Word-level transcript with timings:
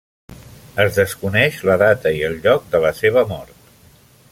Es 0.83 0.95
desconeix 0.99 1.59
la 1.69 1.77
data 1.83 2.15
i 2.21 2.25
el 2.31 2.41
lloc 2.47 2.67
de 2.73 2.83
la 2.87 2.93
seva 3.03 3.27
mort. 3.35 3.71